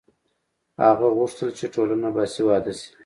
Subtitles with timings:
[0.83, 2.89] هغه غوښتل چې ټولنه باسواده شي.